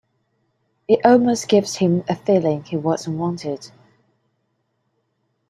[0.87, 3.71] It almost gives him a feeling he wasn't wanted.